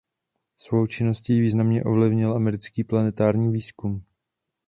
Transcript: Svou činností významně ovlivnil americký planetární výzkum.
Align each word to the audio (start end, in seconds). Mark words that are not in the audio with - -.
Svou 0.57 0.87
činností 0.87 1.39
významně 1.41 1.83
ovlivnil 1.83 2.33
americký 2.35 2.83
planetární 2.83 3.51
výzkum. 3.51 4.03